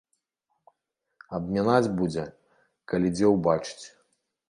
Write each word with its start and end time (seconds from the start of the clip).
Абмінаць 1.39 1.93
будзе, 2.01 2.25
калі 2.93 3.15
дзе 3.17 3.33
ўбачыць. 3.37 3.85